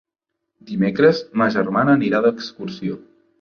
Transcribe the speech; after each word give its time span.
Dimecres 0.69 1.21
ma 1.41 1.49
germana 1.57 1.95
anirà 1.99 2.23
d'excursió. 2.27 2.99